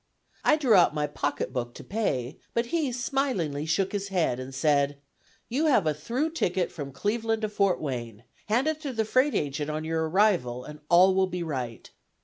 [0.43, 4.51] I drew out my pocket book to pay, but he smilingly shook his head, and
[4.51, 4.97] said:
[5.47, 9.35] "You have a through ticket from Cleveland to Fort Wayne; hand it to the freight
[9.35, 11.87] agent on your arrival, and all will be right."